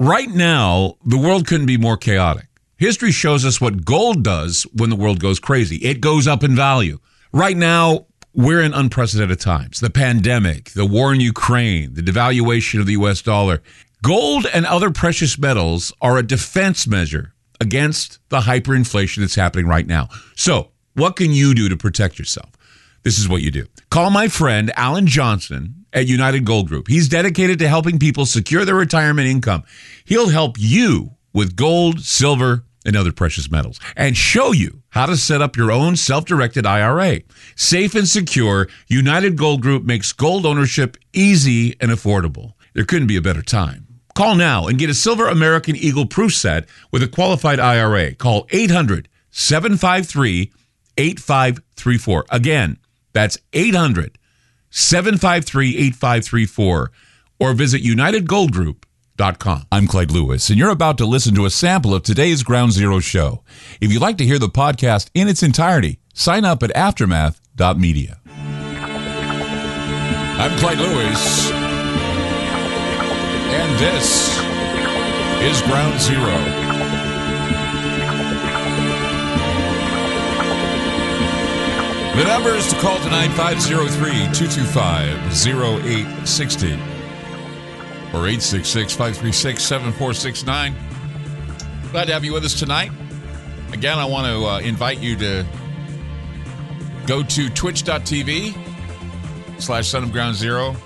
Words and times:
right 0.00 0.30
now, 0.30 0.96
the 1.04 1.18
world 1.18 1.46
couldn't 1.46 1.66
be 1.66 1.76
more 1.76 1.96
chaotic. 1.96 2.46
History 2.78 3.12
shows 3.12 3.44
us 3.44 3.60
what 3.60 3.84
gold 3.84 4.24
does 4.24 4.66
when 4.72 4.90
the 4.90 4.96
world 4.96 5.20
goes 5.20 5.38
crazy. 5.38 5.76
It 5.76 6.00
goes 6.00 6.26
up 6.26 6.42
in 6.42 6.56
value. 6.56 6.98
Right 7.30 7.56
now, 7.56 8.06
we're 8.34 8.62
in 8.62 8.72
unprecedented 8.72 9.38
times. 9.38 9.80
The 9.80 9.90
pandemic, 9.90 10.70
the 10.70 10.86
war 10.86 11.12
in 11.12 11.20
Ukraine, 11.20 11.94
the 11.94 12.00
devaluation 12.02 12.80
of 12.80 12.86
the 12.86 12.94
US 12.94 13.20
dollar. 13.20 13.62
Gold 14.02 14.46
and 14.54 14.64
other 14.64 14.90
precious 14.90 15.38
metals 15.38 15.92
are 16.00 16.16
a 16.16 16.26
defense 16.26 16.86
measure 16.86 17.34
against 17.60 18.18
the 18.30 18.40
hyperinflation 18.40 19.18
that's 19.18 19.34
happening 19.34 19.66
right 19.66 19.86
now. 19.86 20.08
So, 20.34 20.70
what 20.94 21.16
can 21.16 21.32
you 21.32 21.54
do 21.54 21.68
to 21.68 21.76
protect 21.76 22.18
yourself? 22.18 22.50
This 23.02 23.18
is 23.18 23.28
what 23.28 23.42
you 23.42 23.50
do. 23.50 23.66
Call 23.90 24.10
my 24.10 24.28
friend 24.28 24.72
Alan 24.76 25.06
Johnson 25.06 25.86
at 25.92 26.06
United 26.06 26.44
Gold 26.44 26.68
Group. 26.68 26.88
He's 26.88 27.08
dedicated 27.08 27.58
to 27.60 27.68
helping 27.68 27.98
people 27.98 28.26
secure 28.26 28.64
their 28.64 28.74
retirement 28.74 29.28
income. 29.28 29.64
He'll 30.04 30.28
help 30.28 30.56
you 30.58 31.12
with 31.32 31.56
gold, 31.56 32.00
silver, 32.00 32.64
and 32.84 32.96
other 32.96 33.12
precious 33.12 33.50
metals 33.50 33.78
and 33.96 34.16
show 34.16 34.52
you 34.52 34.82
how 34.90 35.06
to 35.06 35.16
set 35.16 35.42
up 35.42 35.56
your 35.56 35.70
own 35.70 35.96
self-directed 35.96 36.66
IRA. 36.66 37.20
Safe 37.54 37.94
and 37.94 38.08
secure, 38.08 38.68
United 38.88 39.36
Gold 39.36 39.60
Group 39.60 39.84
makes 39.84 40.12
gold 40.12 40.46
ownership 40.46 40.96
easy 41.12 41.76
and 41.80 41.90
affordable. 41.90 42.54
There 42.72 42.84
couldn't 42.84 43.08
be 43.08 43.16
a 43.16 43.22
better 43.22 43.42
time. 43.42 43.86
Call 44.14 44.34
now 44.34 44.66
and 44.66 44.78
get 44.78 44.90
a 44.90 44.94
Silver 44.94 45.28
American 45.28 45.76
Eagle 45.76 46.06
proof 46.06 46.34
set 46.34 46.68
with 46.90 47.02
a 47.02 47.08
qualified 47.08 47.60
IRA. 47.60 48.14
Call 48.14 48.46
800 48.50 49.08
753 49.30 50.52
8534. 50.96 52.26
Again, 52.30 52.78
that's 53.12 53.38
800 53.52 54.18
753 54.70 55.76
8534 55.76 56.90
or 57.40 57.52
visit 57.54 57.82
UnitedGoldGroup.com. 57.82 59.66
I'm 59.72 59.86
Clyde 59.86 60.10
Lewis, 60.10 60.48
and 60.48 60.58
you're 60.58 60.70
about 60.70 60.98
to 60.98 61.06
listen 61.06 61.34
to 61.34 61.44
a 61.44 61.50
sample 61.50 61.94
of 61.94 62.02
today's 62.02 62.42
Ground 62.42 62.72
Zero 62.72 63.00
show. 63.00 63.42
If 63.80 63.92
you'd 63.92 64.02
like 64.02 64.18
to 64.18 64.24
hear 64.24 64.38
the 64.38 64.48
podcast 64.48 65.10
in 65.14 65.28
its 65.28 65.42
entirety, 65.42 65.98
sign 66.14 66.44
up 66.44 66.62
at 66.62 66.70
aftermath.media. 66.70 68.20
I'm 70.38 70.58
Clyde 70.58 70.78
Lewis, 70.78 71.50
and 73.52 73.78
this 73.78 74.38
is 75.42 75.60
Ground 75.62 76.00
Zero. 76.00 76.69
The 82.20 82.26
number 82.26 82.50
is 82.50 82.68
to 82.70 82.78
call 82.80 82.98
tonight 82.98 83.28
503 83.28 84.10
225 84.34 85.32
0860 85.32 86.72
or 88.12 88.28
866 88.28 88.92
536 88.92 89.64
7469. 89.64 90.74
Glad 91.90 92.04
to 92.04 92.12
have 92.12 92.22
you 92.22 92.34
with 92.34 92.44
us 92.44 92.58
tonight. 92.58 92.92
Again, 93.72 93.98
I 93.98 94.04
want 94.04 94.26
to 94.26 94.46
uh, 94.46 94.58
invite 94.58 94.98
you 94.98 95.16
to 95.16 95.46
go 97.06 97.22
to 97.22 97.48
twitch.tv 97.48 98.54
slash 99.58 99.88
son 99.88 100.02
of 100.02 100.12
ground 100.12 100.36
zero. 100.36 100.76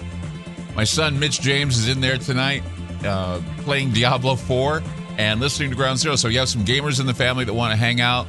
My 0.76 0.84
son 0.84 1.19
Mitch 1.19 1.41
James 1.41 1.78
is 1.78 1.88
in 1.88 2.00
there 2.00 2.16
tonight 2.16 2.62
uh, 3.04 3.41
playing 3.62 3.91
Diablo 3.91 4.36
4 4.36 4.84
and 5.19 5.41
listening 5.41 5.70
to 5.70 5.76
Ground 5.76 5.98
Zero. 5.98 6.14
So 6.14 6.28
you 6.28 6.38
have 6.38 6.48
some 6.48 6.64
gamers 6.64 7.00
in 7.00 7.06
the 7.06 7.14
family 7.14 7.44
that 7.44 7.54
want 7.54 7.72
to 7.72 7.76
hang 7.76 8.00
out 8.00 8.28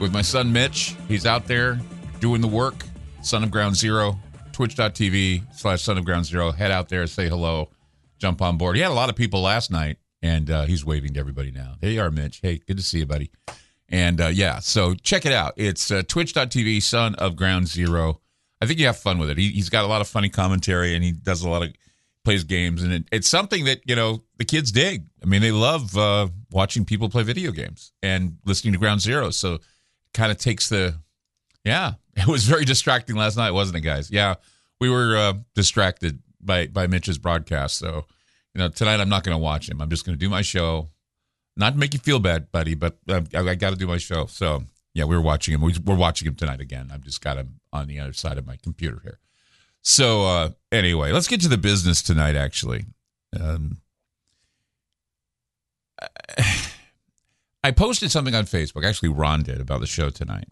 with 0.00 0.12
my 0.12 0.22
son 0.22 0.52
Mitch. 0.52 0.96
He's 1.06 1.26
out 1.26 1.46
there 1.46 1.78
doing 2.20 2.40
the 2.40 2.48
work. 2.48 2.84
Son 3.22 3.42
of 3.42 3.50
Ground 3.50 3.76
Zero, 3.76 4.18
twitch.tv 4.52 5.54
slash 5.54 5.82
Son 5.82 5.98
of 5.98 6.04
Ground 6.04 6.26
Zero. 6.26 6.52
Head 6.52 6.70
out 6.70 6.88
there, 6.88 7.06
say 7.06 7.28
hello, 7.28 7.70
jump 8.18 8.40
on 8.40 8.56
board. 8.56 8.76
He 8.76 8.82
had 8.82 8.90
a 8.90 8.94
lot 8.94 9.08
of 9.10 9.16
people 9.16 9.42
last 9.42 9.70
night, 9.70 9.98
and 10.22 10.50
uh, 10.50 10.64
he's 10.64 10.84
waving 10.84 11.14
to 11.14 11.20
everybody 11.20 11.50
now. 11.50 11.74
There 11.80 11.90
you 11.90 12.00
are, 12.00 12.10
Mitch. 12.10 12.40
Hey, 12.42 12.60
good 12.66 12.76
to 12.76 12.82
see 12.82 13.00
you, 13.00 13.06
buddy. 13.06 13.30
And 13.88 14.20
uh, 14.20 14.28
yeah, 14.28 14.60
so 14.60 14.94
check 14.94 15.26
it 15.26 15.32
out. 15.32 15.54
It's 15.56 15.90
uh, 15.90 16.02
twitch.tv, 16.06 16.82
Son 16.82 17.14
of 17.16 17.36
Ground 17.36 17.68
Zero. 17.68 18.20
I 18.62 18.66
think 18.66 18.78
you 18.78 18.86
have 18.86 18.98
fun 18.98 19.18
with 19.18 19.30
it. 19.30 19.38
He, 19.38 19.56
has 19.56 19.68
got 19.68 19.84
a 19.84 19.88
lot 19.88 20.00
of 20.00 20.08
funny 20.08 20.28
commentary, 20.28 20.94
and 20.94 21.02
he 21.02 21.12
does 21.12 21.42
a 21.42 21.48
lot 21.48 21.62
of 21.62 21.72
plays 22.24 22.44
games, 22.44 22.82
and 22.82 22.92
it, 22.92 23.04
it's 23.10 23.28
something 23.28 23.64
that 23.64 23.80
you 23.86 23.96
know 23.96 24.22
the 24.38 24.44
kids 24.44 24.70
dig. 24.70 25.06
I 25.22 25.26
mean, 25.26 25.42
they 25.42 25.52
love 25.52 25.96
uh, 25.96 26.28
watching 26.50 26.84
people 26.84 27.08
play 27.08 27.22
video 27.22 27.50
games 27.50 27.92
and 28.02 28.36
listening 28.44 28.72
to 28.74 28.78
Ground 28.78 29.00
Zero. 29.00 29.30
So, 29.30 29.58
kind 30.14 30.30
of 30.30 30.38
takes 30.38 30.68
the 30.68 30.94
yeah, 31.64 31.94
it 32.28 32.28
was 32.28 32.44
very 32.44 32.64
distracting 32.64 33.16
last 33.16 33.36
night, 33.36 33.52
wasn't 33.52 33.78
it, 33.78 33.80
guys? 33.80 34.10
Yeah, 34.10 34.34
we 34.80 34.90
were 34.90 35.16
uh, 35.16 35.34
distracted 35.54 36.20
by 36.40 36.66
by 36.66 36.86
Mitch's 36.86 37.18
broadcast. 37.18 37.76
So, 37.78 38.04
you 38.54 38.58
know, 38.58 38.68
tonight 38.68 39.00
I'm 39.00 39.08
not 39.08 39.24
going 39.24 39.34
to 39.34 39.42
watch 39.42 39.68
him. 39.68 39.80
I'm 39.80 39.90
just 39.90 40.04
going 40.04 40.18
to 40.18 40.24
do 40.24 40.28
my 40.28 40.42
show. 40.42 40.90
Not 41.56 41.72
to 41.74 41.78
make 41.78 41.94
you 41.94 42.00
feel 42.00 42.18
bad, 42.18 42.52
buddy, 42.52 42.74
but 42.74 42.98
I, 43.08 43.22
I 43.34 43.54
got 43.54 43.70
to 43.70 43.76
do 43.76 43.86
my 43.86 43.98
show. 43.98 44.26
So, 44.26 44.64
yeah, 44.94 45.04
we 45.04 45.16
were 45.16 45.22
watching 45.22 45.54
him. 45.54 45.60
We, 45.60 45.74
are 45.74 45.96
watching 45.96 46.28
him 46.28 46.34
tonight 46.34 46.60
again. 46.60 46.90
I've 46.92 47.04
just 47.04 47.20
got 47.20 47.36
him 47.36 47.60
on 47.72 47.88
the 47.88 47.98
other 47.98 48.12
side 48.12 48.38
of 48.38 48.46
my 48.46 48.56
computer 48.56 49.00
here. 49.02 49.18
So, 49.82 50.26
uh, 50.26 50.50
anyway, 50.70 51.12
let's 51.12 51.28
get 51.28 51.40
to 51.42 51.48
the 51.48 51.58
business 51.58 52.02
tonight. 52.02 52.36
Actually, 52.36 52.86
um, 53.38 53.78
I 57.64 57.72
posted 57.72 58.10
something 58.10 58.34
on 58.34 58.44
Facebook. 58.44 58.84
Actually, 58.86 59.10
Ron 59.10 59.42
did 59.42 59.60
about 59.60 59.80
the 59.80 59.86
show 59.86 60.10
tonight 60.10 60.48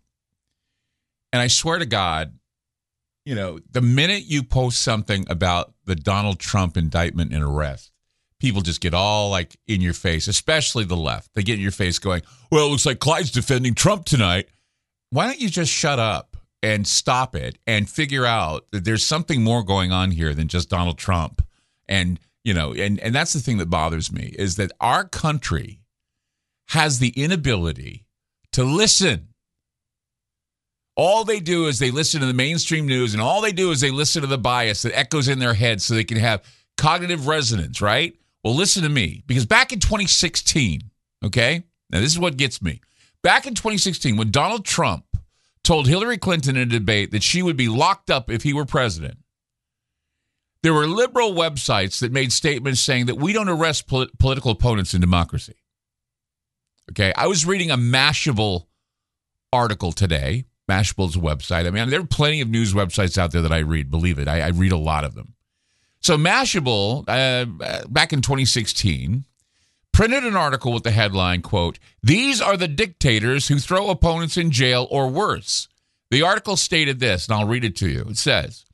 and 1.33 1.43
I 1.43 1.49
swear 1.49 1.79
to 1.79 1.87
God, 1.87 2.39
you 3.25 3.35
know, 3.35 3.59
the 3.71 3.83
minute 3.83 4.25
you 4.25 4.43
post 4.43 4.83
something 4.83 5.27
about 5.29 5.75
the 5.85 5.95
Donald 5.95 6.39
Trump 6.39 6.77
indictment 6.77 7.33
and 7.33 7.43
arrest, 7.43 7.93
people 8.41 8.63
just 8.63 8.81
get 8.81 8.95
all 8.95 9.31
like 9.31 9.57
in 9.67 9.81
your 9.81 9.93
face, 9.93 10.29
especially 10.29 10.85
the 10.85 10.97
left. 10.97 11.35
They 11.35 11.43
get 11.43 11.57
in 11.57 11.61
your 11.61 11.71
face 11.71 11.99
going, 11.99 12.23
well, 12.51 12.67
it 12.67 12.71
looks 12.71 12.87
like 12.87 13.01
Clyde's 13.01 13.31
defending 13.31 13.75
Trump 13.75 14.05
tonight. 14.05 14.49
Why 15.11 15.27
don't 15.27 15.41
you 15.41 15.49
just 15.51 15.73
shut 15.73 15.99
up 15.99 16.37
and 16.63 16.87
stop 16.87 17.35
it 17.35 17.59
and 17.67 17.89
figure 17.89 18.25
out 18.25 18.67
that 18.73 18.85
there's 18.85 19.05
something 19.05 19.43
more 19.43 19.63
going 19.63 19.93
on 19.93 20.11
here 20.11 20.35
than 20.35 20.49
just 20.49 20.71
Donald 20.71 20.99
Trump? 20.99 21.47
And, 21.87 22.19
you 22.45 22.55
know, 22.55 22.73
and, 22.73 22.99
and 23.01 23.15
that's 23.15 23.33
the 23.33 23.41
thing 23.41 23.59
that 23.59 23.71
bothers 23.71 24.13
me 24.13 24.35
is 24.39 24.57
that 24.57 24.73
our 24.81 25.05
country 25.05 25.83
has 26.69 26.99
the 26.99 27.11
inability 27.11 28.07
to 28.53 28.65
listen 28.65 29.28
all 30.99 31.25
they 31.25 31.39
do 31.39 31.67
is 31.67 31.79
they 31.79 31.93
listen 31.93 32.21
to 32.21 32.27
the 32.27 32.35
mainstream 32.35 32.85
news 32.85 33.15
and 33.15 33.23
all 33.23 33.41
they 33.41 33.53
do 33.53 33.71
is 33.71 33.81
they 33.81 33.93
listen 33.93 34.21
to 34.21 34.27
the 34.27 34.37
bias 34.37 34.83
that 34.83 34.99
echoes 34.99 35.29
in 35.29 35.39
their 35.39 35.55
head 35.55 35.81
so 35.81 35.95
they 35.95 36.03
can 36.03 36.19
have 36.19 36.43
cognitive 36.77 37.29
resonance, 37.29 37.81
right? 37.81 38.19
Well, 38.43 38.55
listen 38.55 38.83
to 38.83 38.89
me 38.89 39.23
because 39.29 39.47
back 39.47 39.73
in 39.73 39.79
2016, 39.79 40.83
okay? 41.25 41.63
Now, 41.89 42.01
this 42.01 42.11
is 42.11 42.19
what 42.19 42.37
gets 42.37 42.61
me. 42.61 42.81
Back 43.23 43.47
in 43.47 43.55
2016, 43.55 44.17
when 44.17 44.33
Donald 44.33 44.65
Trump 44.65 45.05
told 45.63 45.87
Hillary 45.87 46.19
Clinton 46.19 46.57
in 46.57 46.63
a 46.63 46.67
debate 46.67 47.13
that 47.13 47.23
she 47.23 47.43
would 47.43 47.57
be 47.57 47.69
locked 47.69 48.11
up 48.11 48.29
if 48.29 48.43
he 48.43 48.53
were 48.53 48.65
president, 48.65 49.19
there 50.65 50.75
were 50.75 50.89
liberal 50.89 51.33
websites 51.33 52.01
that 52.01 52.11
made 52.11 52.33
statements 52.33 52.81
saying 52.81 53.07
that 53.07 53.19
we 53.19 53.33
don't 53.33 53.49
arrest 53.49 53.87
pol- 53.87 54.09
political 54.19 54.51
opponents 54.51 54.95
in 54.95 55.01
democracy. 55.01 55.55
Okay, 56.91 57.13
I 57.15 57.29
was 57.29 57.47
reading 57.47 57.71
a 57.71 57.77
Mashable 57.77 58.67
article 59.53 59.93
today 59.93 60.45
Mashable's 60.69 61.17
website. 61.17 61.67
I 61.67 61.71
mean, 61.71 61.89
there 61.89 62.01
are 62.01 62.07
plenty 62.07 62.41
of 62.41 62.49
news 62.49 62.75
websites 62.75 63.19
out 63.19 63.33
there 63.33 63.43
that 63.43 63.53
I 63.53 63.59
read. 63.59 63.91
Believe 63.91 64.19
it, 64.19 64.29
I, 64.29 64.41
I 64.41 64.49
read 64.49 64.73
a 64.73 64.77
lot 64.77 65.05
of 65.05 65.15
them. 65.15 65.35
So 66.01 66.17
Mashable, 66.17 67.05
uh, 67.09 67.87
back 67.89 68.13
in 68.13 68.23
2016, 68.23 69.25
printed 69.93 70.25
an 70.25 70.37
article 70.37 70.73
with 70.73 70.85
the 70.85 70.91
headline, 70.93 71.43
quote, 71.43 71.79
These 72.03 72.41
are 72.41 72.57
the 72.57 72.69
dictators 72.69 73.49
who 73.49 73.59
throw 73.59 73.91
opponents 73.91 74.37
in 74.37 74.51
jail 74.51 74.87
or 74.91 75.09
worse. 75.09 75.69
The 76.11 76.23
article 76.23 76.57
stated 76.57 77.01
this, 77.01 77.27
and 77.27 77.37
I'll 77.37 77.49
read 77.49 77.65
it 77.65 77.77
to 77.77 77.89
you. 77.89 78.07
It 78.09 78.17
says, 78.17 78.65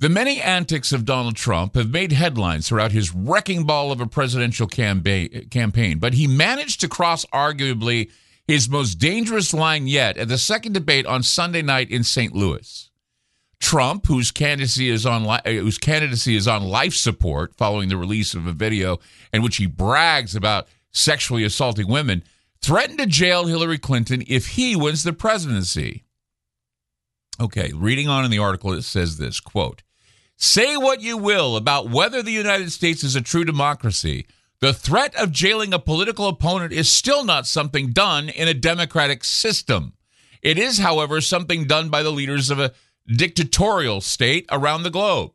the 0.00 0.08
many 0.08 0.40
antics 0.40 0.92
of 0.92 1.04
Donald 1.04 1.36
Trump 1.36 1.76
have 1.76 1.90
made 1.90 2.12
headlines 2.12 2.68
throughout 2.68 2.92
his 2.92 3.14
wrecking 3.14 3.64
ball 3.64 3.90
of 3.90 4.00
a 4.00 4.06
presidential 4.06 4.66
campaign, 4.66 5.98
but 5.98 6.14
he 6.14 6.26
managed 6.26 6.80
to 6.80 6.88
cross 6.88 7.24
arguably 7.26 8.10
his 8.46 8.68
most 8.68 8.96
dangerous 8.96 9.54
line 9.54 9.86
yet 9.86 10.16
at 10.16 10.28
the 10.28 10.38
second 10.38 10.72
debate 10.72 11.06
on 11.06 11.22
Sunday 11.22 11.62
night 11.62 11.90
in 11.90 12.04
St. 12.04 12.34
Louis. 12.34 12.90
Trump, 13.60 14.06
whose 14.06 14.30
candidacy 14.30 14.90
is 14.90 15.06
on 15.06 15.26
uh, 15.26 15.40
whose 15.44 15.78
candidacy 15.78 16.36
is 16.36 16.46
on 16.46 16.64
life 16.64 16.92
support 16.92 17.54
following 17.56 17.88
the 17.88 17.96
release 17.96 18.34
of 18.34 18.46
a 18.46 18.52
video 18.52 18.98
in 19.32 19.40
which 19.40 19.56
he 19.56 19.66
brags 19.66 20.36
about 20.36 20.68
sexually 20.90 21.44
assaulting 21.44 21.88
women, 21.88 22.22
threatened 22.60 22.98
to 22.98 23.06
jail 23.06 23.46
Hillary 23.46 23.78
Clinton 23.78 24.22
if 24.26 24.48
he 24.48 24.76
wins 24.76 25.02
the 25.02 25.14
presidency. 25.14 26.04
Okay, 27.40 27.72
reading 27.74 28.06
on 28.06 28.24
in 28.24 28.30
the 28.30 28.38
article 28.38 28.72
it 28.74 28.82
says 28.82 29.16
this, 29.16 29.40
quote, 29.40 29.82
"Say 30.36 30.76
what 30.76 31.00
you 31.00 31.16
will 31.16 31.56
about 31.56 31.88
whether 31.88 32.22
the 32.22 32.32
United 32.32 32.70
States 32.70 33.02
is 33.02 33.16
a 33.16 33.22
true 33.22 33.44
democracy, 33.44 34.26
the 34.60 34.72
threat 34.72 35.14
of 35.16 35.32
jailing 35.32 35.74
a 35.74 35.78
political 35.78 36.28
opponent 36.28 36.72
is 36.72 36.90
still 36.90 37.24
not 37.24 37.46
something 37.46 37.92
done 37.92 38.28
in 38.28 38.48
a 38.48 38.54
democratic 38.54 39.24
system. 39.24 39.94
It 40.42 40.58
is, 40.58 40.78
however, 40.78 41.20
something 41.20 41.66
done 41.66 41.88
by 41.88 42.02
the 42.02 42.12
leaders 42.12 42.50
of 42.50 42.58
a 42.58 42.72
dictatorial 43.06 44.00
state 44.00 44.46
around 44.50 44.82
the 44.82 44.90
globe. 44.90 45.32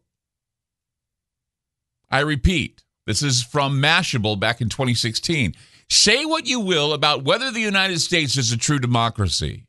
I 2.09 2.19
repeat, 2.19 2.83
This 3.05 3.21
is 3.21 3.43
from 3.43 3.81
Mashable 3.81 4.39
back 4.39 4.61
in 4.61 4.69
2016. 4.69 5.53
Say 5.89 6.25
what 6.25 6.47
you 6.47 6.59
will 6.59 6.93
about 6.93 7.23
whether 7.23 7.51
the 7.51 7.59
United 7.59 7.99
States 7.99 8.37
is 8.37 8.51
a 8.51 8.57
true 8.57 8.79
democracy. 8.79 9.65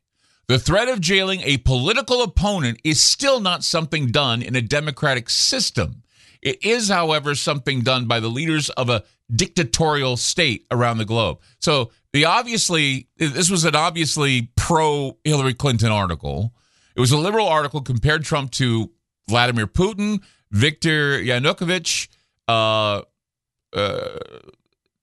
The 0.48 0.58
threat 0.58 0.88
of 0.88 1.00
jailing 1.00 1.40
a 1.42 1.58
political 1.58 2.22
opponent 2.22 2.80
is 2.82 3.00
still 3.00 3.40
not 3.40 3.62
something 3.62 4.08
done 4.08 4.42
in 4.42 4.56
a 4.56 4.62
democratic 4.62 5.30
system. 5.30 6.02
It 6.42 6.64
is, 6.64 6.88
however, 6.88 7.34
something 7.34 7.82
done 7.82 8.06
by 8.06 8.20
the 8.20 8.28
leaders 8.28 8.70
of 8.70 8.88
a 8.88 9.04
dictatorial 9.34 10.16
state 10.16 10.66
around 10.70 10.98
the 10.98 11.04
globe. 11.04 11.38
So 11.60 11.90
the 12.12 12.24
obviously 12.24 13.08
this 13.16 13.50
was 13.50 13.64
an 13.64 13.76
obviously 13.76 14.50
pro 14.56 15.16
Hillary 15.24 15.54
Clinton 15.54 15.90
article. 15.90 16.52
It 16.96 17.00
was 17.00 17.12
a 17.12 17.18
liberal 17.18 17.46
article 17.46 17.80
compared 17.80 18.24
Trump 18.24 18.50
to 18.52 18.90
Vladimir 19.28 19.66
Putin, 19.66 20.20
Viktor 20.50 21.18
Yanukovych, 21.18 22.08
uh, 22.48 23.02
uh, 23.72 24.18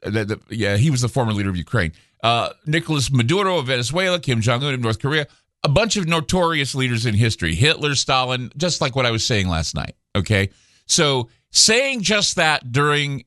the, 0.01 0.25
the, 0.25 0.39
yeah, 0.49 0.77
he 0.77 0.91
was 0.91 1.01
the 1.01 1.07
former 1.07 1.33
leader 1.33 1.49
of 1.49 1.55
Ukraine. 1.55 1.93
Uh, 2.21 2.49
Nicolas 2.65 3.11
Maduro 3.11 3.57
of 3.57 3.67
Venezuela, 3.67 4.19
Kim 4.19 4.41
Jong 4.41 4.63
Un 4.63 4.73
of 4.73 4.79
North 4.81 4.99
Korea, 4.99 5.27
a 5.63 5.69
bunch 5.69 5.95
of 5.95 6.07
notorious 6.07 6.75
leaders 6.75 7.05
in 7.05 7.13
history, 7.13 7.55
Hitler, 7.55 7.95
Stalin, 7.95 8.51
just 8.57 8.81
like 8.81 8.95
what 8.95 9.05
I 9.05 9.11
was 9.11 9.25
saying 9.25 9.47
last 9.47 9.75
night. 9.75 9.95
Okay. 10.15 10.49
So 10.87 11.29
saying 11.51 12.01
just 12.01 12.35
that 12.37 12.71
during 12.71 13.25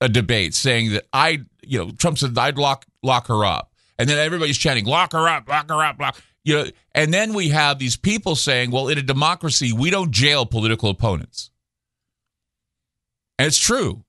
a 0.00 0.08
debate, 0.08 0.54
saying 0.54 0.92
that 0.92 1.06
I, 1.12 1.40
you 1.62 1.78
know, 1.78 1.90
Trump 1.90 2.18
said 2.18 2.36
I'd 2.36 2.58
lock 2.58 2.84
lock 3.02 3.28
her 3.28 3.44
up, 3.44 3.72
and 3.98 4.08
then 4.08 4.18
everybody's 4.18 4.58
chanting 4.58 4.84
lock 4.84 5.12
her 5.12 5.28
up, 5.28 5.48
lock 5.48 5.68
her 5.70 5.82
up, 5.82 5.98
lock. 5.98 6.20
You 6.44 6.54
know, 6.54 6.70
and 6.94 7.12
then 7.12 7.34
we 7.34 7.48
have 7.48 7.78
these 7.78 7.96
people 7.96 8.36
saying, 8.36 8.70
well, 8.70 8.88
in 8.88 8.98
a 8.98 9.02
democracy, 9.02 9.72
we 9.72 9.90
don't 9.90 10.12
jail 10.12 10.46
political 10.46 10.90
opponents. 10.90 11.50
And 13.38 13.48
it's 13.48 13.58
true. 13.58 14.04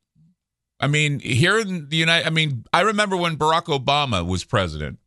I 0.80 0.86
mean, 0.86 1.20
here 1.20 1.58
in 1.58 1.90
the 1.90 1.98
United, 1.98 2.28
I 2.28 2.30
mean, 2.30 2.64
I 2.72 2.82
remember 2.82 3.18
when 3.18 3.38
Barack 3.38 3.66
Obama 3.66 4.26
was 4.26 4.44
president, 4.44 5.00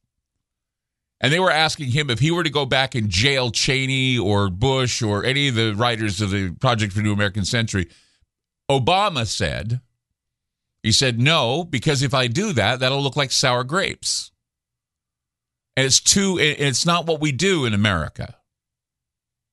and 1.21 1.33
they 1.33 1.41
were 1.41 1.51
asking 1.51 1.91
him 1.91 2.09
if 2.09 2.19
he 2.19 2.31
were 2.31 2.45
to 2.45 2.51
go 2.51 2.65
back 2.65 2.95
and 2.95 3.11
jail 3.11 3.51
Cheney 3.51 4.19
or 4.19 4.49
Bush 4.49 5.03
or 5.03 5.25
any 5.25 5.49
of 5.49 5.55
the 5.55 5.75
writers 5.75 6.21
of 6.21 6.31
the 6.31 6.51
Project 6.61 6.93
for 6.93 7.01
New 7.01 7.13
American 7.13 7.45
Century. 7.45 7.89
Obama 8.71 9.27
said, 9.27 9.81
he 10.83 10.93
said, 10.93 11.21
no, 11.21 11.65
because 11.65 12.03
if 12.03 12.15
I 12.15 12.27
do 12.27 12.53
that, 12.55 12.81
that'll 12.81 13.03
look 13.03 13.17
like 13.17 13.33
sour 13.33 13.65
grapes. 13.65 14.31
And 15.77 15.85
it's 15.87 16.01
too, 16.01 16.39
it's 16.41 16.87
not 16.87 17.07
what 17.07 17.21
we 17.21 17.33
do 17.33 17.65
in 17.65 17.75
America. 17.75 18.37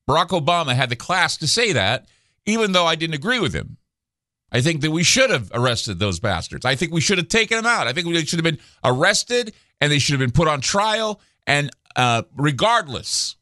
Barack 0.10 0.30
Obama 0.30 0.74
had 0.74 0.90
the 0.90 0.96
class 0.96 1.36
to 1.38 1.48
say 1.48 1.74
that, 1.74 2.08
even 2.46 2.72
though 2.72 2.86
I 2.86 2.96
didn't 2.96 3.16
agree 3.16 3.40
with 3.40 3.54
him. 3.54 3.78
I 4.52 4.62
think 4.62 4.80
that 4.82 4.92
we 4.92 5.04
should 5.04 5.30
have 5.30 5.52
arrested 5.54 6.00
those 6.00 6.22
bastards. 6.22 6.64
I 6.64 6.76
think 6.76 6.94
we 6.94 7.02
should 7.02 7.18
have 7.18 7.28
taken 7.28 7.58
them 7.58 7.66
out. 7.66 7.88
I 7.88 7.94
think 7.94 8.08
they 8.08 8.24
should 8.24 8.40
have 8.40 8.46
been 8.46 8.60
arrested 8.84 9.54
and 9.82 9.92
they 9.92 10.00
should 10.00 10.14
have 10.14 10.22
been 10.22 10.32
put 10.32 10.48
on 10.48 10.62
trial. 10.62 11.20
And 11.48 11.72
uh, 11.96 12.24
regardless 12.36 13.38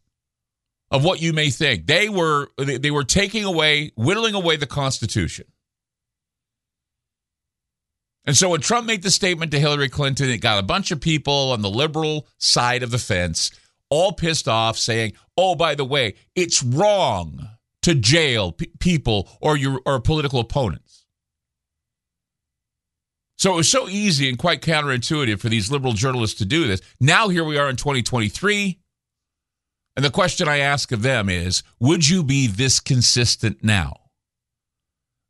of 0.91 1.03
what 1.03 1.21
you 1.21 1.33
may 1.33 1.49
think, 1.49 1.87
they 1.87 2.07
were 2.07 2.49
they 2.57 2.91
were 2.91 3.03
taking 3.03 3.43
away, 3.43 3.91
whittling 3.97 4.35
away 4.35 4.55
the 4.55 4.67
Constitution. 4.67 5.47
And 8.23 8.37
so 8.37 8.49
when 8.49 8.61
Trump 8.61 8.87
made 8.87 9.03
the 9.03 9.11
statement 9.11 9.51
to 9.51 9.59
Hillary 9.59 9.89
Clinton, 9.89 10.29
it 10.29 10.37
got 10.37 10.59
a 10.59 10.63
bunch 10.63 10.91
of 10.91 11.01
people 11.01 11.51
on 11.51 11.61
the 11.61 11.69
liberal 11.69 12.27
side 12.37 12.81
of 12.81 12.91
the 12.91 12.97
fence 12.97 13.51
all 13.89 14.13
pissed 14.13 14.47
off, 14.47 14.77
saying, 14.77 15.13
"Oh, 15.37 15.55
by 15.55 15.75
the 15.75 15.85
way, 15.85 16.15
it's 16.35 16.63
wrong." 16.63 17.49
to 17.85 17.93
jail 17.93 18.51
people 18.79 19.29
or 19.39 19.55
your 19.55 19.79
or 19.85 19.99
political 19.99 20.39
opponents. 20.39 21.04
So 23.45 23.53
it 23.53 23.57
was 23.57 23.69
so 23.69 23.87
easy 23.87 24.27
and 24.27 24.39
quite 24.39 24.63
counterintuitive 24.63 25.39
for 25.39 25.49
these 25.49 25.69
liberal 25.69 25.93
journalists 25.93 26.39
to 26.39 26.45
do 26.45 26.65
this. 26.65 26.81
Now 26.99 27.27
here 27.27 27.43
we 27.43 27.59
are 27.59 27.69
in 27.69 27.75
2023. 27.75 28.79
And 29.95 30.03
the 30.03 30.09
question 30.09 30.47
I 30.47 30.57
ask 30.57 30.91
of 30.91 31.03
them 31.03 31.29
is 31.29 31.61
Would 31.79 32.09
you 32.09 32.23
be 32.23 32.47
this 32.47 32.79
consistent 32.79 33.63
now? 33.63 33.97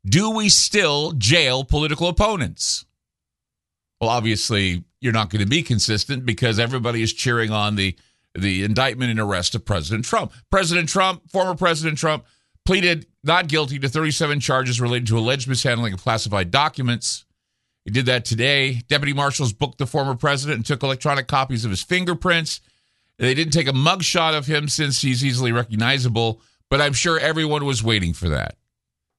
Do 0.06 0.30
we 0.30 0.48
still 0.48 1.12
jail 1.12 1.62
political 1.62 2.08
opponents? 2.08 2.86
Well, 4.00 4.08
obviously, 4.08 4.84
you're 5.02 5.12
not 5.12 5.28
going 5.28 5.42
to 5.42 5.46
be 5.46 5.62
consistent 5.62 6.24
because 6.24 6.58
everybody 6.58 7.02
is 7.02 7.12
cheering 7.12 7.50
on 7.50 7.76
the, 7.76 7.96
the 8.34 8.64
indictment 8.64 9.10
and 9.10 9.20
arrest 9.20 9.54
of 9.54 9.66
President 9.66 10.06
Trump. 10.06 10.32
President 10.50 10.88
Trump, 10.88 11.30
former 11.30 11.54
President 11.54 11.98
Trump, 11.98 12.24
pleaded 12.64 13.08
not 13.22 13.46
guilty 13.46 13.78
to 13.78 13.90
37 13.90 14.40
charges 14.40 14.80
related 14.80 15.06
to 15.08 15.18
alleged 15.18 15.46
mishandling 15.46 15.92
of 15.92 16.00
classified 16.00 16.50
documents. 16.50 17.25
He 17.86 17.92
did 17.92 18.06
that 18.06 18.24
today. 18.24 18.82
Deputy 18.88 19.12
marshals 19.12 19.52
booked 19.52 19.78
the 19.78 19.86
former 19.86 20.16
president 20.16 20.56
and 20.56 20.66
took 20.66 20.82
electronic 20.82 21.28
copies 21.28 21.64
of 21.64 21.70
his 21.70 21.84
fingerprints. 21.84 22.60
They 23.16 23.32
didn't 23.32 23.52
take 23.52 23.68
a 23.68 23.72
mugshot 23.72 24.36
of 24.36 24.46
him 24.46 24.68
since 24.68 25.00
he's 25.00 25.24
easily 25.24 25.52
recognizable, 25.52 26.42
but 26.68 26.80
I'm 26.80 26.92
sure 26.92 27.16
everyone 27.16 27.64
was 27.64 27.84
waiting 27.84 28.12
for 28.12 28.28
that. 28.28 28.56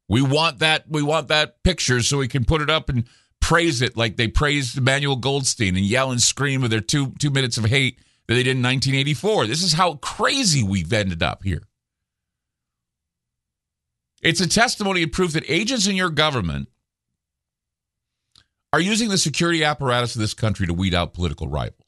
We 0.09 0.21
want 0.21 0.59
that. 0.59 0.83
We 0.89 1.01
want 1.01 1.29
that 1.29 1.63
picture 1.63 2.01
so 2.01 2.17
we 2.17 2.27
can 2.27 2.43
put 2.43 2.61
it 2.61 2.69
up 2.69 2.89
and 2.89 3.05
praise 3.39 3.81
it 3.81 3.95
like 3.95 4.17
they 4.17 4.27
praised 4.27 4.77
Emmanuel 4.77 5.15
Goldstein 5.15 5.77
and 5.77 5.85
yell 5.85 6.11
and 6.11 6.21
scream 6.21 6.59
with 6.61 6.71
their 6.71 6.81
two 6.81 7.13
two 7.19 7.29
minutes 7.29 7.57
of 7.57 7.65
hate 7.65 7.99
that 8.27 8.33
they 8.33 8.43
did 8.43 8.57
in 8.57 8.63
1984. 8.63 9.47
This 9.47 9.63
is 9.63 9.73
how 9.73 9.95
crazy 9.95 10.61
we've 10.61 10.91
ended 10.91 11.23
up 11.23 11.45
here. 11.45 11.63
It's 14.21 14.41
a 14.41 14.47
testimony 14.47 15.03
and 15.03 15.11
proof 15.11 15.31
that 15.33 15.49
agents 15.49 15.87
in 15.87 15.95
your 15.95 16.09
government 16.09 16.67
are 18.73 18.79
using 18.79 19.09
the 19.09 19.17
security 19.17 19.63
apparatus 19.63 20.15
of 20.15 20.21
this 20.21 20.33
country 20.33 20.67
to 20.67 20.73
weed 20.73 20.93
out 20.93 21.13
political 21.13 21.47
rivals. 21.47 21.87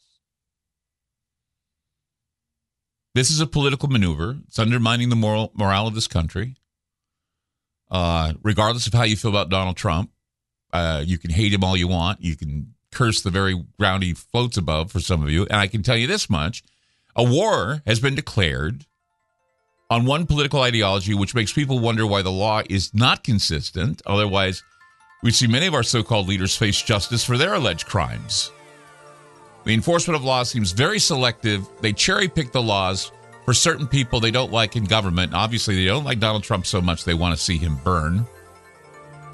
This 3.15 3.31
is 3.31 3.41
a 3.41 3.47
political 3.47 3.89
maneuver. 3.89 4.37
It's 4.47 4.59
undermining 4.59 5.09
the 5.09 5.15
moral 5.15 5.51
morale 5.55 5.87
of 5.87 5.95
this 5.95 6.07
country. 6.07 6.55
Uh, 7.91 8.33
regardless 8.43 8.87
of 8.87 8.93
how 8.93 9.03
you 9.03 9.15
feel 9.15 9.31
about 9.31 9.49
Donald 9.49 9.75
Trump, 9.75 10.11
uh, 10.71 11.03
you 11.05 11.17
can 11.17 11.31
hate 11.31 11.53
him 11.53 11.63
all 11.63 11.75
you 11.75 11.87
want. 11.87 12.21
You 12.21 12.35
can 12.35 12.75
curse 12.91 13.21
the 13.21 13.31
very 13.31 13.63
ground 13.79 14.03
he 14.03 14.13
floats 14.13 14.57
above 14.57 14.91
for 14.91 14.99
some 14.99 15.23
of 15.23 15.29
you. 15.29 15.43
And 15.47 15.55
I 15.55 15.67
can 15.67 15.83
tell 15.83 15.97
you 15.97 16.07
this 16.07 16.29
much 16.29 16.63
a 17.15 17.23
war 17.23 17.81
has 17.85 17.99
been 17.99 18.15
declared 18.15 18.85
on 19.89 20.05
one 20.05 20.27
political 20.27 20.61
ideology, 20.61 21.15
which 21.15 21.33
makes 21.33 21.51
people 21.51 21.79
wonder 21.79 22.05
why 22.05 22.21
the 22.21 22.31
law 22.31 22.61
is 22.69 22.93
not 22.93 23.23
consistent. 23.23 24.01
Otherwise, 24.05 24.63
we 25.21 25.31
see 25.31 25.47
many 25.47 25.67
of 25.67 25.73
our 25.73 25.83
so 25.83 26.03
called 26.03 26.27
leaders 26.27 26.55
face 26.55 26.81
justice 26.81 27.23
for 27.23 27.37
their 27.37 27.55
alleged 27.55 27.87
crimes. 27.87 28.51
The 29.65 29.73
enforcement 29.73 30.15
of 30.15 30.23
laws 30.23 30.49
seems 30.49 30.71
very 30.71 30.99
selective. 30.99 31.67
They 31.81 31.93
cherry 31.93 32.27
pick 32.27 32.51
the 32.51 32.61
laws 32.61 33.11
for 33.45 33.53
certain 33.53 33.87
people 33.87 34.19
they 34.19 34.31
don't 34.31 34.51
like 34.51 34.75
in 34.75 34.85
government. 34.85 35.33
Obviously, 35.33 35.75
they 35.75 35.85
don't 35.85 36.05
like 36.05 36.19
Donald 36.19 36.43
Trump 36.43 36.65
so 36.65 36.81
much 36.81 37.03
they 37.03 37.13
want 37.13 37.37
to 37.37 37.43
see 37.43 37.57
him 37.57 37.75
burn. 37.83 38.25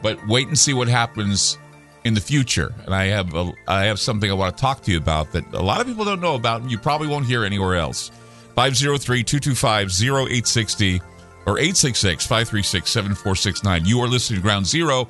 But 0.02 0.26
wait 0.28 0.48
and 0.48 0.58
see 0.58 0.74
what 0.74 0.88
happens 0.88 1.58
in 2.06 2.14
the 2.14 2.22
future. 2.22 2.74
And 2.86 2.96
I 2.96 3.06
have 3.06 3.34
a, 3.34 3.52
I 3.68 3.86
have 3.86 4.00
something 4.00 4.30
I 4.30 4.34
want 4.34 4.56
to 4.56 4.62
talk 4.62 4.82
to 4.84 4.92
you 4.92 4.98
about 4.98 5.32
that 5.34 5.54
a 5.54 5.62
lot 5.62 5.82
of 5.82 5.88
people 5.88 6.06
don't 6.06 6.22
know 6.22 6.36
about, 6.36 6.62
and 6.62 6.72
you 6.72 6.78
probably 6.78 7.08
won't 7.08 7.26
hear 7.26 7.44
anywhere 7.44 7.76
else. 7.76 8.10
503 8.56 9.24
225 9.24 9.88
0860 9.88 11.02
or 11.46 11.60
866 11.60 12.26
536 12.26 12.90
7469. 12.90 13.86
You 13.86 14.00
are 14.02 14.08
listening 14.08 14.40
to 14.40 14.44
Ground 14.44 14.66
Zero. 14.66 15.10